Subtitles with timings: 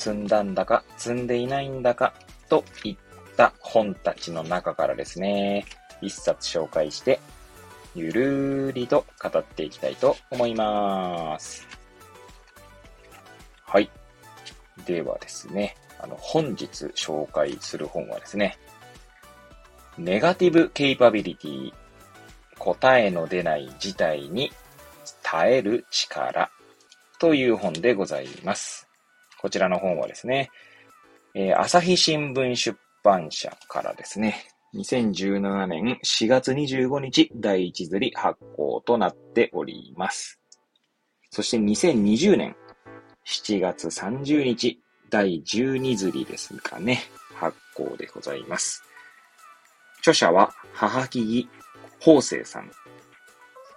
[0.00, 2.14] 積んだんだか積んでいないんだか、
[2.48, 2.96] といっ
[3.36, 5.66] た本たちの中からですね、
[6.00, 7.20] 一冊紹介して、
[7.94, 11.68] ゆるーりと語っていきたいと思います。
[13.62, 13.90] はい。
[14.86, 18.56] ではですね、あの、本日紹介する本はですね、
[19.98, 21.74] ネガティブケイパビリティ、
[22.58, 24.50] 答えの出ない事態に
[25.22, 26.50] 耐える力
[27.18, 28.89] という本でございます。
[29.40, 30.50] こちらの本はですね、
[31.34, 40.38] えー、朝日新聞出版社からですね、2017年4月25日第一釣り発行となっております。
[41.30, 42.54] そして2020年
[43.26, 47.00] 7月30日、第12釣りですかね、
[47.34, 48.82] 発行でございます。
[50.00, 51.48] 著者は、母木木
[51.98, 52.70] 法生さん。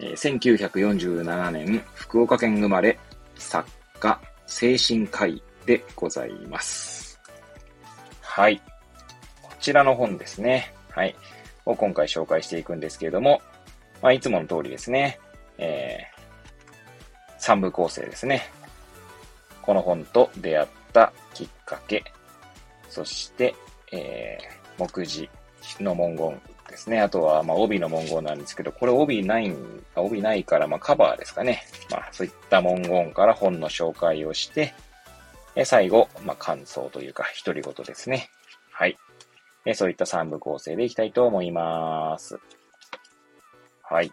[0.01, 2.99] え、1947年、福岡県生まれ、
[3.35, 3.69] 作
[4.01, 7.19] 家、精神科医でございます。
[8.21, 8.61] はい。
[9.41, 10.73] こちらの本ですね。
[10.89, 11.15] はい。
[11.65, 13.41] を今回紹介していくんですけれども、
[14.01, 15.19] まあ、いつもの通りですね。
[15.57, 18.43] えー、三部構成ですね。
[19.61, 22.03] この本と出会ったきっかけ、
[22.89, 23.55] そして、
[23.91, 25.29] えー、目次
[25.79, 26.99] の文言ですね。
[26.99, 29.53] あとは、まあ、帯の文言なんですけど、これ帯ない、
[29.95, 31.63] 帯ないから、まあ、カバーですかね。
[31.89, 34.73] まあ、そういった文言から本の紹介をして、
[35.55, 38.29] え最後、まあ、感想というか、独り言ですね。
[38.71, 38.97] はい。
[39.65, 42.39] えそういった3部構成でいきたいと思います。
[43.83, 44.11] はい。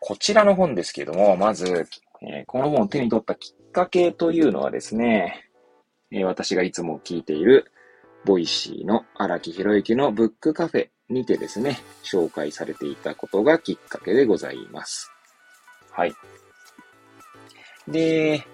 [0.00, 1.86] こちらの本ですけども、まず、
[2.22, 5.50] えこの本を手に取ったきっかけというのはですね、
[6.10, 7.70] え私がいつも聞いている、
[8.24, 15.10] Voicy の荒木博行のブックカフェにてですね、紹介されていたことがきっかけでございます。
[15.90, 16.14] はい。
[17.88, 18.46] で、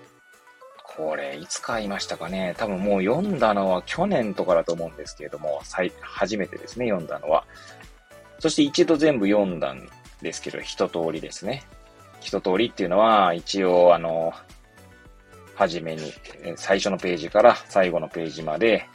[1.09, 2.55] これ、いつ買いましたかね？
[2.59, 7.45] 多分もう読んだのは去年とかだと思うんですけれども、最、初めてですね、読んだのは。
[8.39, 9.89] そして一度全部読んだん
[10.23, 11.65] ですけど、一通りですね。
[12.21, 14.33] 一通りっていうのは、一応、あの、
[15.55, 16.13] はじめに、
[16.57, 18.87] 最初のページから最後のページまで、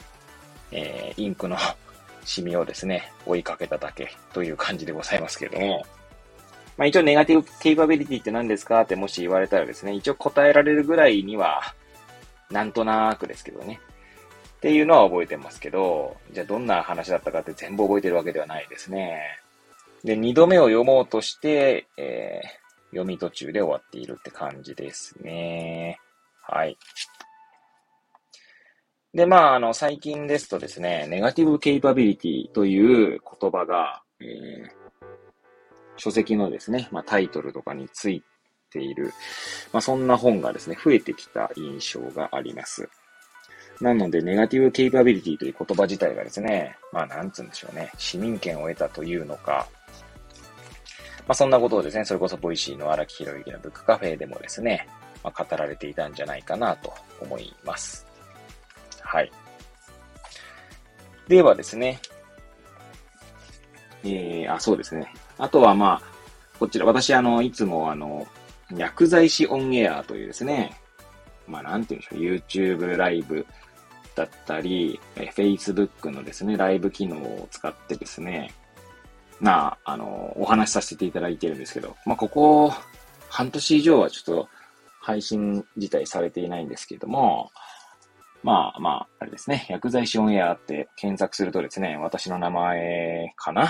[0.72, 1.56] えー、インクの
[2.24, 5.86] シミをですね、追いかけただけという感じでございますけれども、
[6.76, 11.74] まあ一応ネガティブケイパビリティって何ですかってもし言われたらですね、一応答えられるぐらいには、
[12.50, 13.80] なんとなくですけどね。
[14.56, 19.20] っていうのは覚えてますけど、じゃあどんな話だったかって全部覚えてるわけではないですね。
[20.02, 25.98] で、二度目を読もうとして、えー、読み途中で終わっているって感じですね。
[26.42, 26.78] はい。
[29.12, 34.68] で、まあ、あの、最近ですとですね、ネガティブケイパビリティという言葉が、えー、
[35.96, 38.35] 書籍のですね、まあ、タイトルとかについて
[38.76, 39.14] している、
[39.72, 42.88] まあ、そんな本がですね、増えてきた印象があります。
[43.80, 49.66] なので、ネガティブケイパビリティという言葉自体がですね、まあ、なんつうんでしょうね、市民権を得たというのか、
[51.26, 54.88] まあ、そんなことをですね、それこそ Voicy の荒木博行のブックカフェでもですね、
[55.22, 58.06] まあ、語られていたんじゃないかなと思います。
[59.00, 59.30] はい。
[61.28, 61.98] ではですね、
[64.04, 65.12] えー、あ、そうですね。
[65.36, 66.16] あとはまあ、
[66.58, 68.26] こちら、私あの、いつもあの、
[68.74, 70.76] 薬剤師オンエアというですね、
[71.46, 73.46] まあなんていうんでしょう、YouTube ライブ
[74.14, 78.52] だったり、Facebook のですね、ライブ機能を使ってですね、
[79.40, 82.72] な、ああの、お話しさせていただいてるんですけど、まあ、ここ、
[83.28, 84.48] 半年以上はちょっと
[85.00, 87.50] 配信自体されていないんですけども、
[88.42, 93.68] まあまあ、あれですね、薬剤師オンエアって検索するとですね、私の名前かな？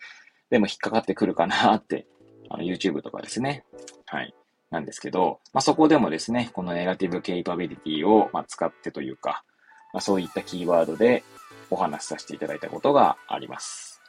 [0.50, 2.06] でも引っかかってくるかなって、
[2.48, 3.64] あの YouTube とかですね。
[4.06, 4.34] はい。
[4.70, 9.44] なんですけど、まあそこでもですね、このネガティブケイパビリティを、まあ、使ってというか、
[9.92, 11.22] まあ、そういったキーワードで
[11.70, 14.00] お話しさせていただいたことがあります。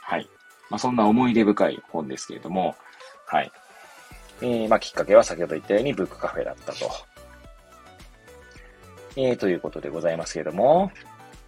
[0.00, 0.28] はい。
[0.70, 2.76] まあ、そんな思い出深い本ですけれども、
[3.26, 3.50] はい。
[4.40, 6.90] えー、まあ、きっかけは先ほど言ったようにブックカフェだったと。
[9.16, 10.92] えー、ということでございますけれども、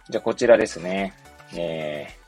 [0.09, 1.13] じゃあこちらですね。
[1.55, 2.20] えー、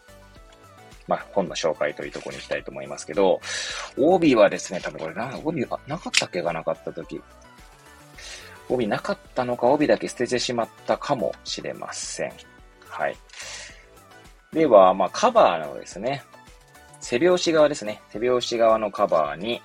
[1.07, 3.41] まあ、本の紹介というところに行きたいと思いますけど、
[3.97, 7.21] 帯はですね、多分これな、帯はなかったっけがなかった時。
[8.69, 12.33] 帯なかったのか、帯だけ捨ててしまったかもしれません。
[12.88, 13.17] はい。
[14.53, 16.23] では、まあ、カバーのですね、
[17.01, 18.01] 背表紙側ですね。
[18.09, 19.61] 背表紙側のカバーに、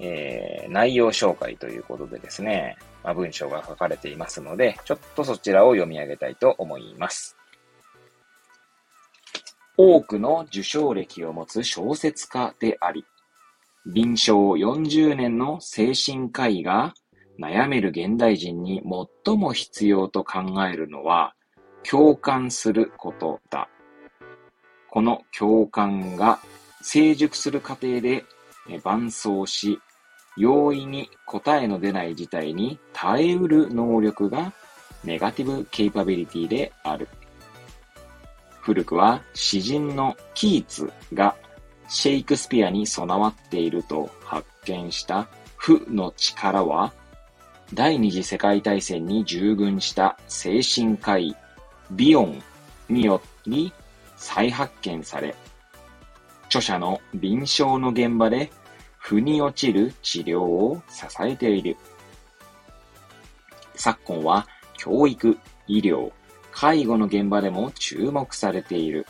[0.00, 7.36] えー、内容紹介ということでですね、まあ、文章が書かれていますので、ちょっとそちらを読み上げたいと思います。
[9.76, 13.04] 多くの受賞歴を持つ小説家であり、
[13.86, 16.94] 臨床40年の精神科医が
[17.40, 18.82] 悩める現代人に
[19.24, 21.34] 最も必要と考えるのは
[21.88, 23.68] 共感することだ。
[24.90, 26.38] この共感が
[26.82, 28.24] 成熟する過程で
[28.84, 29.78] 伴走し、
[30.36, 34.52] 容易に答えの出ない事態に耐えうる能力が
[35.02, 37.08] ネガティブケイパビリティである。
[38.62, 41.36] 古くは詩人のキーツが
[41.88, 46.92] シェイクスピアに備わっていると発見した負の力は
[47.74, 51.36] 第二次世界大戦に従軍した精神科医
[51.90, 52.42] ビヨン
[52.88, 53.72] により
[54.16, 55.34] 再発見され、
[56.44, 58.52] 著者の臨床の現場で
[58.98, 61.76] 腑に落ちる治療を支えている。
[63.74, 64.46] 昨今は
[64.78, 65.36] 教育、
[65.66, 66.12] 医療、
[66.52, 69.06] 介護の現場でも注目されている。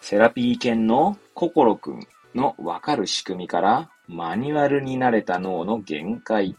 [0.00, 6.56] セラピー犬の心くんのわかる仕組みからマニュアルになれた脳の限界。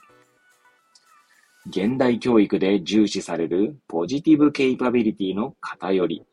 [1.69, 6.25] 現代教育で重視されるポジティブケイパビリティの偏り。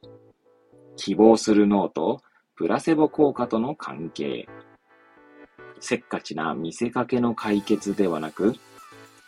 [0.97, 2.21] 希望する脳と
[2.57, 4.49] プラセボ効果との関係。
[5.81, 8.55] せっかちな見せかけの解決ではなく、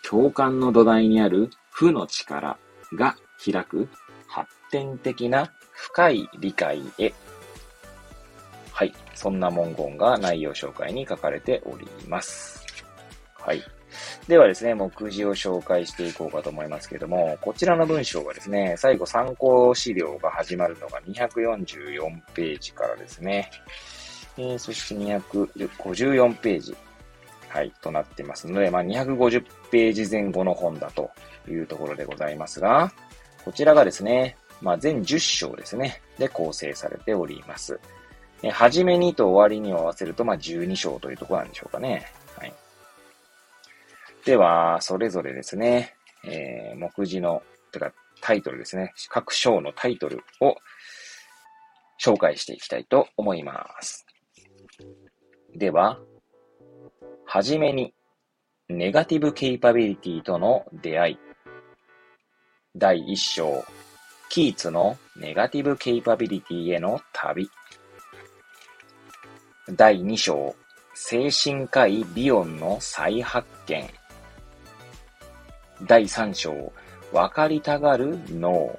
[0.08, 2.58] 共感の土台にある負の力
[2.94, 3.88] が開く
[4.26, 7.12] 発展的な深い理解へ。
[8.72, 8.94] はい。
[9.14, 12.64] そんな文言が内容紹介に書かれております。
[13.34, 13.62] はい。
[14.28, 23.50] ではですね、目次を紹介していこうかと思いますけども、こちらの文章はですね、最後参考資料が始まるのが244ページからですね、
[24.36, 26.76] えー、そして254ページ、
[27.48, 31.10] はい、となってますので、まあ、250ページ前後の本だと
[31.48, 32.92] いうところでございますが、
[33.46, 37.78] こちらがですね、まあ、全10章ですね、で構成されております。
[38.42, 42.06] え、はじめにと終わりに合わせると、まあ、12章というところなんでしょうかね。
[42.36, 42.52] はい
[44.24, 45.94] では、それぞれですね、
[46.24, 50.56] えー、目次の、てかタイトルですね、各章のタイトルを
[52.04, 54.04] 紹介していきたいと思います。
[55.54, 56.00] では、
[57.24, 57.94] はじめに、
[58.68, 61.18] ネガティブケイパビリティとの出会い。
[62.78, 63.64] 第1章、
[64.28, 67.48] キーツのネガティブケイパビリティへの旅。
[69.70, 70.54] 第2章、
[70.92, 73.88] 精神科医ビヨンの再発見。
[75.86, 76.70] 第3章、
[77.14, 78.78] 分かりたがる脳。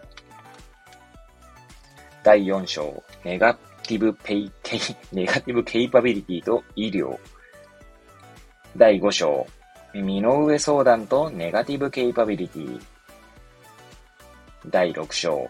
[2.21, 4.79] 第4章、ネガティブペイ、ケイ、
[5.11, 7.17] ネガティブケイパビリティと医療。
[8.75, 9.47] 第5章、
[9.95, 12.79] 身の上相談とネガティブケイパビリティ。
[14.69, 15.49] 第6章、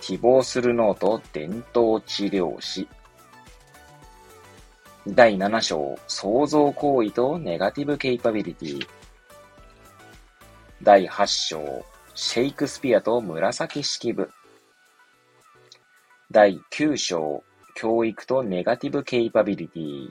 [0.00, 2.88] 希望する脳と伝統治療師。
[5.06, 8.88] 第7章、創造行為とネガティブケイパビリティ。
[10.82, 11.84] 第8章、
[12.16, 14.28] シェイクスピアと紫式部。
[16.32, 17.44] 第9章、
[17.76, 20.10] 教育とネガティブケイパビリティ。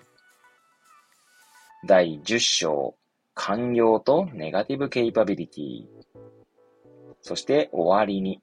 [1.86, 2.96] 第10章、
[3.34, 5.86] 寛容とネガティブケイパビリティ。
[7.22, 8.40] そして終わりに、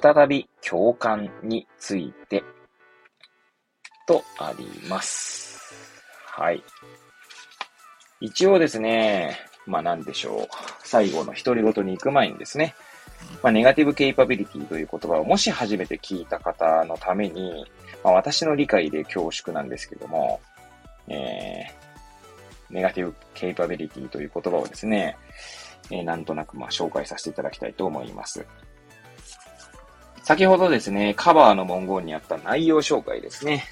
[0.00, 2.42] 再び共感について、
[4.06, 5.74] とあります。
[6.26, 6.62] はい。
[8.20, 10.48] 一応ですね、まあなんでしょう。
[10.82, 12.74] 最後の独り言に行く前にですね、
[13.42, 17.64] まあ、ネガティブケイパビリティという言葉をもし初めて聞いた方のために、
[18.02, 20.40] まあ、私の理解で恐縮なんですけども、
[21.08, 25.16] えー、ネガティブケイパビリティという言葉をですね、
[25.90, 28.46] えー、なんとなくまあ紹介させていただきたいと思います。
[30.32, 33.64] 先ほどですね、カバーの文言にあった内容紹介ですね。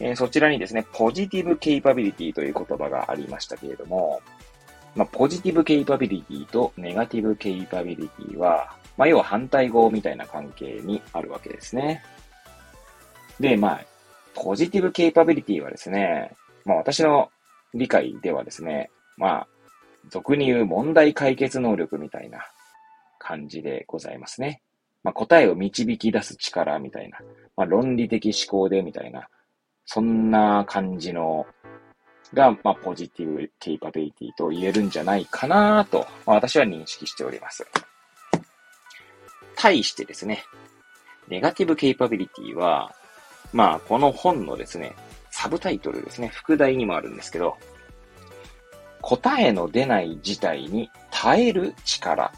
[0.00, 4.20] えー、そちらにですね、ポジティブケイパビリティという言葉がありましたけれども、
[4.96, 12.02] まあ、ポジティブケイパビリティとネガティブケイパビリティは、まあ、要は反対語みたいな関係にあるわけですね。
[13.38, 13.84] で、まあ、
[14.34, 16.32] ポジティブケイパビリティはですね、
[16.64, 17.30] まあ、私の
[17.74, 19.48] 理解ではですね、まあ、
[20.08, 22.40] 俗に言う問題解決能力みたいな
[23.20, 24.60] 感じでございますね。
[25.04, 27.18] まあ、答えを導き出す力みたいな、
[27.56, 29.28] まあ、論理的思考でみたいな、
[29.86, 31.46] そんな感じの
[32.32, 37.66] が、まあ、ポジティブケイパビリティと言えるんじゃないかなと、まあ、私は認識しております。
[39.56, 40.42] 対してですね、
[41.28, 42.94] ネガティブケイパビリティは、
[43.52, 44.94] まあ、この本のですね、
[45.30, 47.56] サブタイトルですね、副題にもあるんですけど、
[49.02, 52.32] 答えの出ない事態に耐える力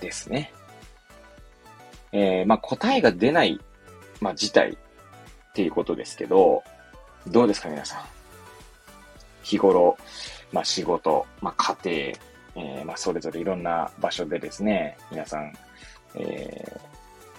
[0.00, 0.52] ですね。
[2.18, 3.60] えー、まあ、答えが出ない、
[4.22, 4.76] まあ、事態っ
[5.52, 6.64] ていうことですけど、
[7.26, 8.04] どうですか皆さん？
[9.42, 9.98] 日頃、
[10.50, 12.16] まあ、仕事、まあ、家
[12.54, 15.52] 庭、えー、まあ、それぞれいろんな場所でですね、皆さん、
[16.14, 16.80] え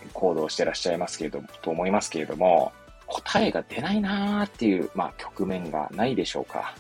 [0.06, 2.72] ー、行動してらっしゃいますけれども、と思いますけれども、
[3.08, 6.76] 答えが出ないなーっていう、まあ、局面がないでしょうか。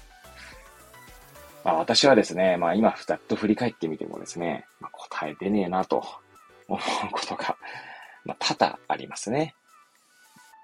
[1.63, 6.05] まあ、私はですね、まあ、今、ふたっと振り返ってみてもですね、まあ、答え出ねえなと
[6.67, 7.57] 思うことが、
[8.25, 9.55] まあ、多々ありますね。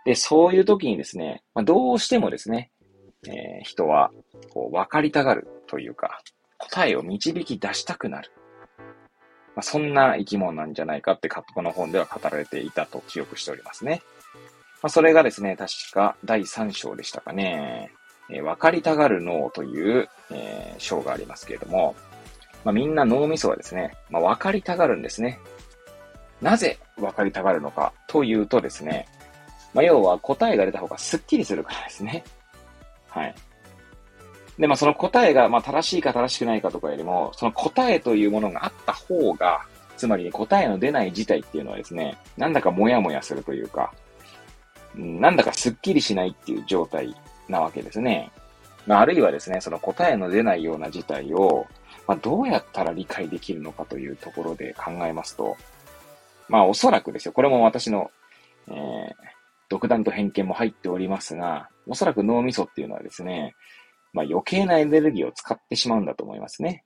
[0.06, 2.72] で、そういう時にですね、まあ、どうしてもですね、
[3.28, 4.12] えー、人は、
[4.50, 6.22] こう、分かりたがるというか、
[6.58, 8.32] 答えを導き出したくなる。
[9.56, 14.02] まあ、そんな生き物なんじゃないかってカップの本では語られていたと記憶しておりますね。
[14.82, 17.92] まあ、それがですね、確か第3章でしたかね。
[18.30, 21.96] えー、分かりたがる脳という、えー、章がありますけれども、
[22.66, 25.40] まあ、みんな脳みそはですね、まあ、分かりたがるんですね。
[26.44, 29.08] なぜ分かりたがるのかというとですね、
[29.74, 32.24] まあ、要は答えが出た方がスッキリするからですね。
[33.08, 33.36] はい。
[34.60, 39.62] で、まあ、その答えが、ま、正しいか正しくないかとかよりも、その答えというものがあった方が、
[39.98, 43.92] つまり答えの出ない事態っていうのはですね、なんだかモヤモヤするというか、
[44.96, 47.16] なんだかスッキリしないっていう状態
[47.48, 48.32] なわけですね。
[48.86, 51.66] まあ、あるいはですね、その答えの出ないような事態を、
[52.06, 55.56] まあ、どうやったら理解できるのかというところで考えますと、
[56.50, 57.34] まあ、おそらくですよ。
[57.34, 58.12] これも私の、
[58.68, 58.76] えー、
[59.70, 63.56] 独断と偏見も入っておりますが、おそらく脳みそっていうのはですね、
[64.14, 66.84] まあ、余計なエネルギーを使ってしまうんだと思いますね。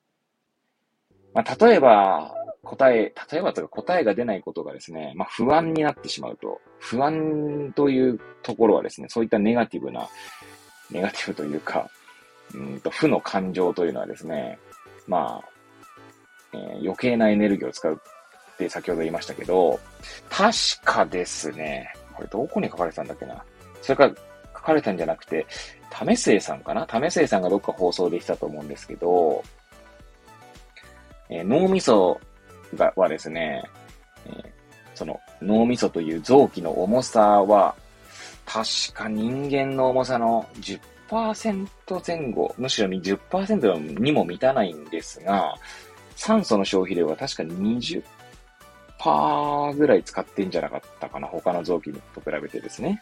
[1.33, 2.33] まあ、例えば、
[2.63, 10.07] 答え、例えばとか答えが出ないことがですね、まあ、不安になってしまうと、不安というところはですね、そういったネガティブな、
[10.91, 11.89] ネガティブというか、
[12.53, 14.57] うんと負の感情というのはですね、
[15.07, 15.49] まあ、
[16.53, 18.01] えー、余計なエネルギーを使う
[18.57, 19.79] って先ほど言いましたけど、
[20.29, 20.51] 確
[20.83, 23.43] かですね、これどこに書かれてたんだっけな。
[23.83, 24.13] それから
[24.55, 25.45] 書かれたんじゃなくて、
[25.91, 29.43] 為末さんかな為末さんがどっか放送でしたと思うんですけど、
[31.29, 32.19] えー、脳みそ
[32.75, 33.63] がはですね、
[34.25, 34.43] えー、
[34.95, 37.75] その脳みそという臓器の重さは、
[38.45, 41.67] 確か人間の重さの10%
[42.05, 45.53] 前後、むしろ10%にも満たないんですが、
[46.15, 47.43] 酸素の消費量は確か
[48.99, 51.27] 20%ぐらい使ってんじゃなかったかな。
[51.27, 53.01] 他の臓器と比べてですね。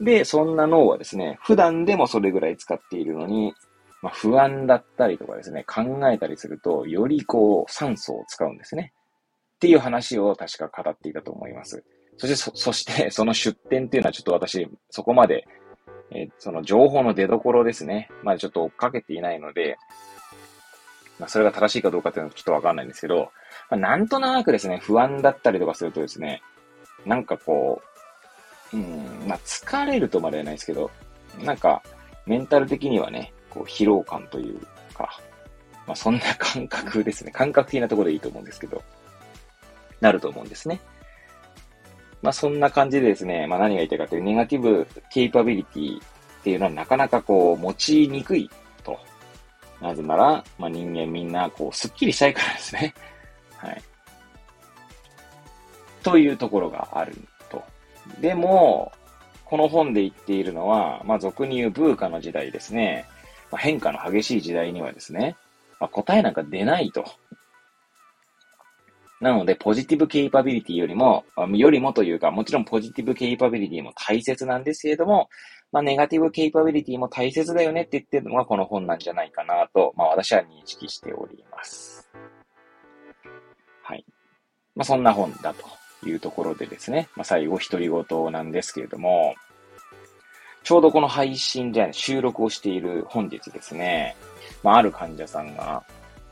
[0.00, 3.54] で、そんな脳はですね、普段でもそれぐらい使っているのに、
[4.02, 8.92] まあ、不安だったりとかですね、考えたりすると、よりこう、酸素を使うんですね。
[9.56, 11.84] っていう話を確か語っていたと思います。
[12.16, 15.46] そして、そ、そして、その出典っていうのはちょっと私、そこまで、
[16.10, 18.10] え、その情報の出所ですね。
[18.24, 19.78] まだちょっと追っかけていないので、
[21.20, 23.30] まあ、それが正しいかどうかっていうのはちょっとわかんないんですけど、
[23.72, 26.42] まあ、なんとなくですね、不安だったりとかするとですね、
[27.06, 27.80] なんかこ
[28.74, 30.90] う、うん、まあ、疲れるとまではないですけど、
[31.42, 31.82] なんか、
[32.26, 34.60] メンタル的にはね、こう、疲労感という
[34.92, 35.18] か、
[35.86, 37.30] まあ、そんな感覚ですね。
[37.30, 38.82] 感覚的なところでいいと思うんですけど、
[40.02, 40.78] なると思うんですね。
[42.20, 46.02] まあ、そんな感じでですね、まあ、何が言いたいかという、ネガティブケイパビリティっ
[46.44, 48.50] ていうのはなかなかこう、持ちにくい
[48.84, 48.98] と。
[49.80, 52.92] なぜなら、まあ、人間みんな、こう、スッキリしたいからですね。
[53.62, 53.82] はい。
[56.02, 57.16] というところがある
[57.48, 57.62] と
[58.20, 58.92] でも、
[59.44, 63.06] この本で言っているのは、まあ、俗に言うブーカの時代ですね。
[63.50, 65.36] まあ、変化の激しい時代にはですね、
[65.78, 67.04] まあ、答えなんか出ないと。
[69.20, 75.28] なので、ポジティブケイパビリティよりも、よりもというか、もちろんポジティブケイパビリティも大切なんですけれども、
[75.70, 82.10] まあ、ネガティブケイパビリティも大切だよねって言ってるのがこの本なんじゃないかなと、まあ、私は認識しております。
[84.74, 85.82] まあ、そんな本だと。
[86.08, 89.34] いうところでですね、まあ、最後、独り言なんですけれども、
[90.64, 94.16] ちょうどこの配信で収録をしている本日ですね、
[94.62, 95.82] まあ、ある患者さんが、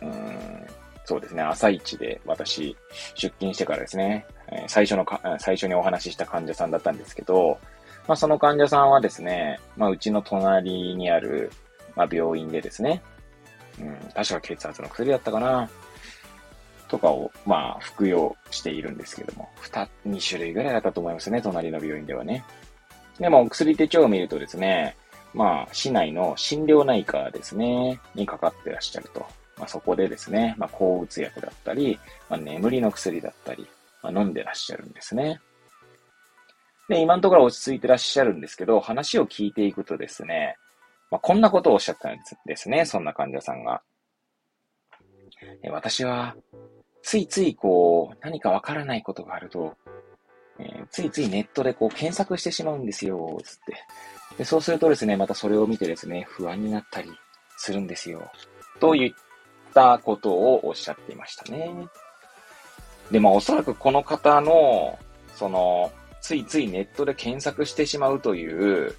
[0.00, 0.66] うん、
[1.04, 2.76] そうですね、朝一で私、
[3.14, 4.26] 出勤してからですね、
[4.66, 7.58] 最初のか、最初にお話しした患者さんだったんですけど、
[8.08, 11.50] まあ、その患者さんはですね、まあ、うちの隣にある、
[11.96, 13.02] まあ、病院でですね、
[13.80, 15.68] うん、確か血圧の薬だったかな。
[16.90, 22.44] とかを、まあ、服用しているんですけども、二、二種類ぐらいだったと思いますね、隣の病院ではね。
[23.18, 24.96] でも、薬手帳を見るとですね、
[25.32, 29.20] まあ、市内の心療内科ですね、にかかってらっしゃると。
[29.56, 33.66] まあ、そこでですね、まあ、抗うつ薬だったり、まあ、眠りの薬だったり、
[34.02, 35.40] まあ、飲んでらっしゃるんですね。
[36.88, 40.56] で、今のところ落ち着いてらっしゃるんですけど、話を聞いていくとですね、
[41.10, 43.82] まあ、こんなことをおっしゃったんですね、そんな患者さんが。
[45.70, 46.36] 私は、
[47.02, 49.76] ついついこう、何かわからないことがあると、
[50.58, 53.76] えー、ついついネットでこう検索してしまうんですよ、つって。
[54.38, 57.10] でそうするとですね、またそれを見てですね、不安になったり
[57.56, 58.30] するんですよ。
[58.78, 59.12] といっ
[59.74, 61.70] たことをおっしゃっていましたね。
[63.10, 64.98] で、まあおそらくこの方の、
[65.34, 65.90] その、
[66.20, 68.94] ついついネットで検索してしまうという、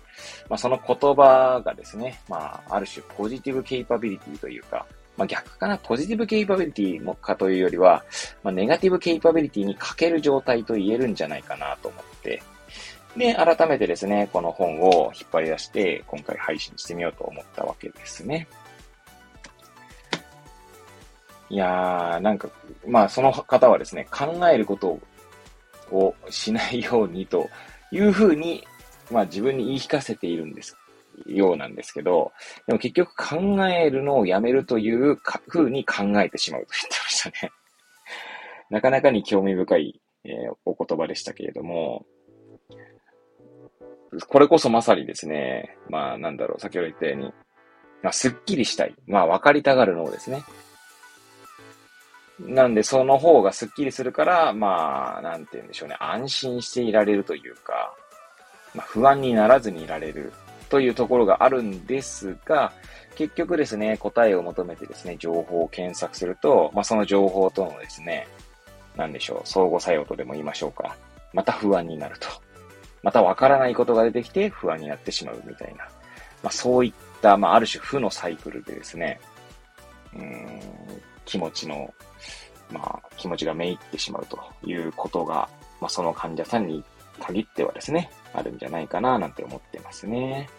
[0.49, 4.85] まあその言葉がですね、まあある種ポジティブケイパビリティというか、
[5.17, 8.03] まあ、逆かな、ポジティブケイパビリティもかというよりは、
[8.43, 12.41] まあ、ネガティブケイパビリティに欠ける状態と言えるんじゃないかなと思って、
[13.17, 18.47] で、改めてですね、この本を引っ張り出して、今回配信してみようと思ったわけですね。
[21.49, 22.49] いやー、なんか、
[22.87, 24.97] まあ、その方はですね、考えること
[25.91, 27.49] をしないようにと
[27.91, 28.65] いうふうに、
[29.11, 30.77] まあ、自分に言い聞かせているんです
[31.27, 32.31] ようなんですけど、
[32.67, 37.51] でも結局考えるのをやめるという風に考えてしまうと言ってましたね。
[38.69, 42.05] なかなかに興味深い、えー、お言葉でしたけれども、
[44.27, 47.33] これこそまさにですね、まあなんだろう、先ほど言ったように、
[48.01, 48.95] まあすっきりしたい。
[49.07, 50.43] まあ分かりたがる脳ですね。
[52.47, 57.93] なんでその方がすっきりするから、まあ、なんて言うんでしょうね、安心していられるというか、
[58.73, 60.31] まあ、不安にならずにいられる
[60.71, 62.71] というところがあるんですが、
[63.15, 68.25] 結局ですね、答えを求めてですね、情報を検索すると、まあ、その情報とのですね、
[68.95, 70.95] なんでしょう、相互作用とでも言いましょうか。
[71.33, 72.27] また不安になると。
[73.03, 75.83] またわからないことが出てきて不安になってしまうみたいな。
[76.41, 79.19] まあ、そういった、まあ、ある種負のサイクルでですね、
[80.15, 80.61] うん、
[81.25, 81.93] 気持ちの、
[82.71, 85.49] まあ、気持ちがめいってしまうということが、
[85.81, 86.81] まあ、その患者さんに
[87.19, 90.49] 限ってはですね、あるんじゃないかななんて思ってますね。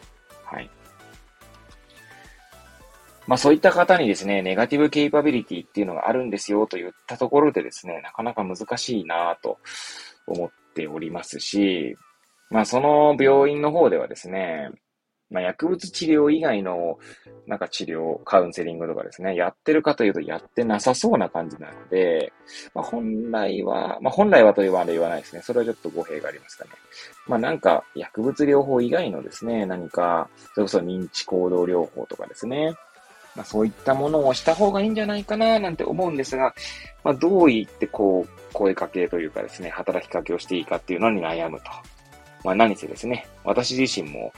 [0.52, 0.70] はい。
[3.26, 9.58] まあそういった方にですね、ネガティブケイパビリティっていうのがあるんですよと言ったところでですね、なかなか難しいなと
[10.26, 11.96] 思っておりますし、
[12.50, 14.70] まあその病院の方ではですね、
[15.32, 16.98] まあ、薬物治療以外の、
[17.46, 22.32] なんか治療、カウンセリングとかですね、やってるかというとやってなさそうな感じなので、
[22.74, 25.42] まあ、本来は、まあ、本来はと言わ言わないですね。
[25.42, 26.70] それはちょっと語弊がありますかね。
[27.26, 32.74] まあ、なんか、薬物療法以外のですね、何か、それこそ認知行動療法とかですね、
[33.34, 36.54] まあ、そういったものをした方がいいんじゃないかな、なんて思うんですが、
[37.02, 41.64] まあ、どう言ってこう、声かけというかですね、働きかけをしていいかっていうのに悩むと。
[42.44, 44.32] まあ、何せですね、私自身も、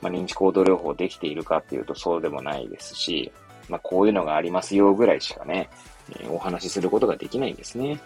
[0.00, 3.32] まあ、認知行動療法できているかっていうとそうでもないですし、
[3.68, 5.70] まあ、こういうのがありますよぐらいしかね、
[6.10, 7.98] えー、お話しすることができないんですね。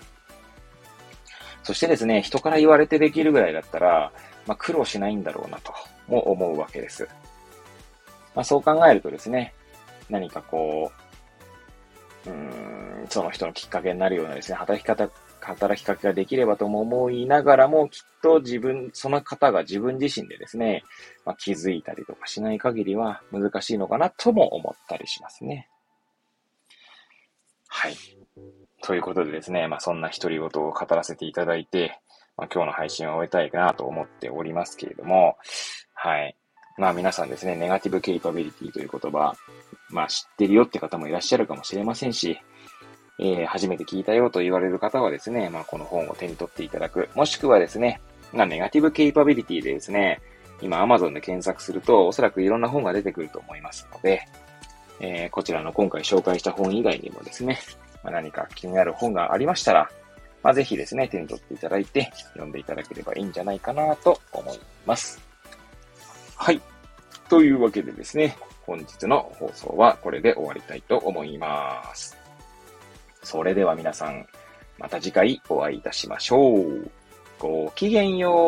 [1.62, 4.12] そしてですね、人から言われてできるぐらいだったら、
[4.46, 5.74] まあ、苦労しないんだろうなと
[6.06, 7.08] も思うわけです。
[8.34, 9.52] まあ、そう考えるとですね、
[10.08, 10.90] 何かこ
[12.26, 15.10] う、うーん、その人のきっかけになるようなですね、働き方
[15.48, 20.84] 働きかけができればとも思いながらも、きっと自分、その方が自分自身でですね、
[21.24, 25.68] まあ、気づいたりとかしない限りは難しいのかなとも思ったりしますね。
[27.66, 27.96] はい。
[28.82, 32.00] ということでですね、まあ、そんな独り言を語らせていただいて、
[32.36, 35.36] まあ、今日の配信を終えたいかなと思っておりますけれども、
[35.94, 36.36] はい。
[36.78, 39.34] まあ皆さんですね、ネガティブケイパビリティという言葉、
[39.90, 42.38] まあ知ってるよって方もいらっしゃるかもしれませんし、
[43.18, 47.08] えー、初めて聞いたよと言われる方はですね、まあ、この本を手に取っていただく。
[47.14, 48.00] もしくはですね、
[48.32, 50.20] まあ、ネガティブケイパビリティでですね、
[50.60, 54.22] 今 Amazon で検索すると、おそらくいろんな本が出てくると思いますので、
[55.00, 57.58] えー、こちらの今回紹介した本以外にもですね、
[58.02, 59.90] まあ、何か気になる本がありましたら、
[60.42, 65.20] まあ、ぜひですね、手に取っていただいて、読んでいただければいいんじゃないかなと思います。
[66.36, 66.60] はい。
[67.28, 72.17] というわけでですね、本日の放送はこれで終わりたいと思います。
[73.28, 74.26] それでは皆さん、
[74.78, 76.90] また次回お会いいたしましょう。
[77.38, 78.38] ごきげんよう。